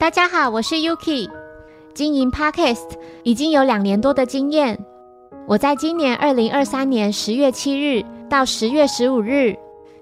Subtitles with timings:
[0.00, 1.28] 大家好，我是 Yuki，
[1.92, 2.86] 经营 Podcast
[3.22, 4.82] 已经有两年多的经验。
[5.46, 9.54] 我在今年二零二三年十月七日到十月十五日，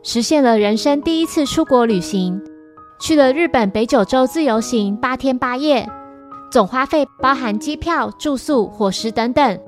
[0.04, 2.40] 实现了人生第一次出国旅行，
[3.00, 5.84] 去了日本北九州自由行八天八夜，
[6.48, 9.58] 总花费包含机票、住宿、伙食等等，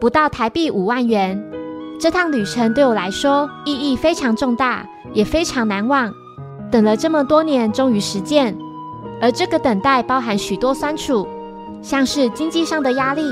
[0.00, 1.36] 不到台币五万元。
[1.98, 6.14] 这趟旅程对我来说意义非常重大，也非常难忘。
[6.70, 8.56] 等了这么多年，终于实践。
[9.20, 11.26] 而这个等待包含许多酸楚，
[11.82, 13.22] 像是经济上的压力、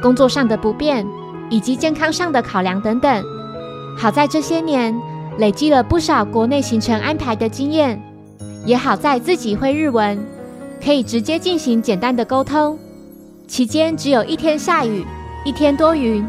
[0.00, 1.06] 工作上的不便，
[1.50, 3.24] 以及健康上的考量等等。
[3.98, 4.94] 好在这些年
[5.38, 8.00] 累积了不少国内行程安排的经验，
[8.64, 10.18] 也好在自己会日文，
[10.82, 12.78] 可以直接进行简单的沟通。
[13.46, 15.04] 期间只有一天下雨，
[15.44, 16.26] 一天多云，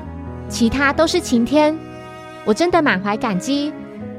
[0.49, 1.77] 其他都是晴天。
[2.44, 3.72] 我真的满怀感激，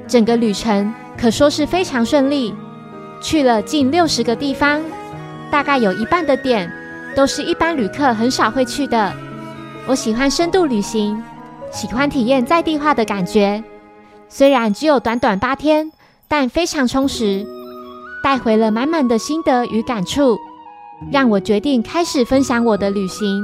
[0.08, 2.55] 整个旅程可说是非常顺利。
[3.20, 4.83] 去了近六十个地方，
[5.51, 6.70] 大概有一半的点
[7.15, 9.12] 都是一般旅客很少会去的。
[9.86, 11.23] 我喜欢深度旅行，
[11.73, 13.62] 喜欢体验在地化的感觉。
[14.28, 15.91] 虽然只有短短八天，
[16.28, 17.47] 但非常充实，
[18.23, 20.36] 带回了满满的心得与感触，
[21.11, 23.42] 让我决定开始分享我的旅行，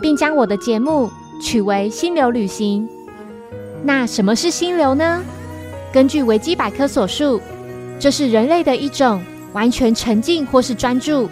[0.00, 1.10] 并将我的节目
[1.40, 2.88] 取为“心流旅行”。
[3.84, 5.22] 那什么是心流呢？
[5.92, 7.40] 根据维基百科所述。
[7.98, 11.28] 这是人类的一种完全沉浸或是专注。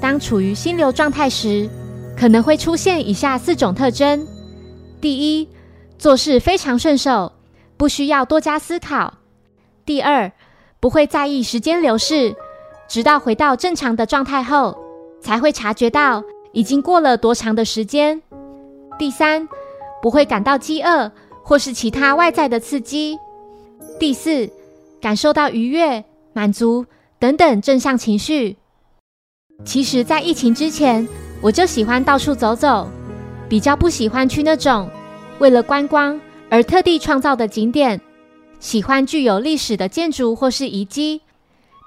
[0.00, 1.68] 当处于心流状态时，
[2.16, 4.26] 可能会出现以下四种特征：
[5.00, 5.48] 第一，
[5.98, 7.30] 做事非常顺手，
[7.76, 9.12] 不需要多加思考；
[9.84, 10.32] 第二，
[10.80, 12.34] 不会在意时间流逝，
[12.88, 14.76] 直到回到正常的状态后，
[15.20, 18.18] 才会察觉到已经过了多长的时间；
[18.98, 19.46] 第三，
[20.00, 21.12] 不会感到饥饿
[21.42, 23.18] 或是其他外在的刺激；
[23.98, 24.50] 第四。
[25.00, 26.84] 感受到愉悦、满足
[27.18, 28.56] 等等正向情绪。
[29.64, 31.06] 其实，在疫情之前，
[31.40, 32.88] 我就喜欢到处走走，
[33.48, 34.88] 比较不喜欢去那种
[35.38, 38.00] 为了观光而特地创造的景点。
[38.58, 41.22] 喜欢具有历史的建筑或是遗迹，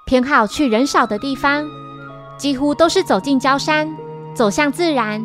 [0.06, 1.64] 偏好去人少的地方，
[2.36, 3.96] 几乎都是走进郊山，
[4.34, 5.24] 走向自然。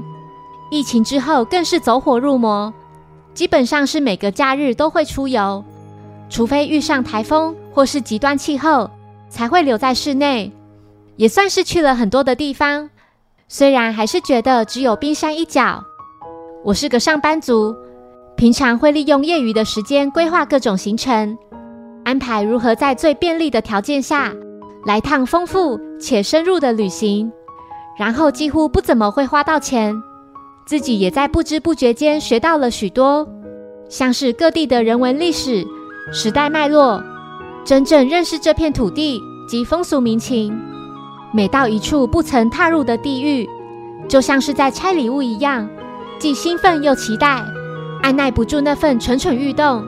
[0.70, 2.72] 疫情之后，更是走火入魔，
[3.34, 5.64] 基本上是每个假日都会出游，
[6.30, 7.56] 除非遇上台风。
[7.80, 8.92] 或是极端气候
[9.30, 10.52] 才会留在室内，
[11.16, 12.90] 也算是去了很多的地方。
[13.48, 15.82] 虽然还是觉得只有冰山一角。
[16.66, 17.74] 我是个上班族，
[18.36, 21.38] 平常会利用业余的时间规划各种行程，
[22.04, 24.34] 安排如何在最便利的条件下
[24.86, 27.32] 来趟丰富且深入的旅行。
[27.98, 29.96] 然后几乎不怎么会花到钱，
[30.68, 33.26] 自己也在不知不觉间学到了许多，
[33.88, 35.66] 像是各地的人文历史、
[36.12, 37.02] 时代脉络。
[37.66, 40.60] 真正认识这片土地及风俗民情，
[41.32, 43.48] 每到一处不曾踏入的地域，
[44.08, 45.70] 就像是在拆礼物一样，
[46.18, 47.44] 既兴奋又期待，
[48.02, 49.84] 按耐不住那份蠢蠢欲动。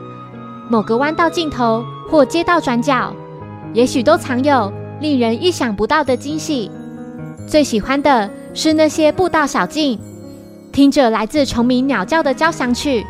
[0.68, 3.12] 某个弯道尽头或街道转角，
[3.74, 6.70] 也许都藏有令人意想不到的惊喜。
[7.48, 9.98] 最喜欢的是那些步道小径，
[10.70, 13.04] 听着来自虫鸣鸟叫的交响曲，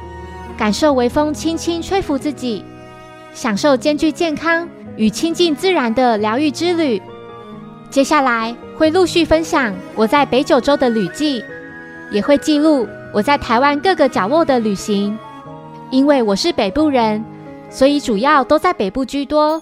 [0.57, 2.65] 感受微风轻轻吹拂自己。
[3.33, 7.01] 享受兼具健康与亲近自然的疗愈之旅。
[7.91, 11.43] 接下来会陆续分享我在北九州的旅记，
[12.11, 15.19] 也会记录我在台湾各个角落的旅行。
[15.91, 17.23] 因为我是北部人，
[17.69, 19.61] 所以主要都在北部居多。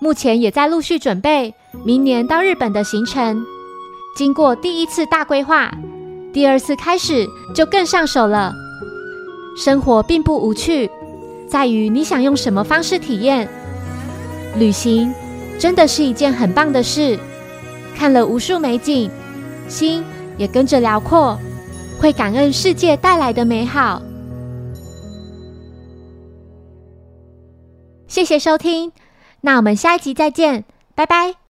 [0.00, 1.52] 目前也在陆续准备
[1.84, 3.44] 明年到日本的行程。
[4.16, 5.72] 经过第一次大规划，
[6.32, 8.52] 第二次开始就更上手了。
[9.56, 10.88] 生活并不无趣。
[11.48, 13.48] 在于你想用什么方式体验
[14.56, 15.12] 旅行，
[15.58, 17.18] 真的是一件很棒的事。
[17.96, 19.10] 看了无数美景，
[19.66, 20.04] 心
[20.36, 21.38] 也跟着辽阔，
[21.98, 24.00] 会感恩世界带来的美好。
[28.06, 28.92] 谢谢收听，
[29.40, 31.38] 那我们下一集再见，拜拜。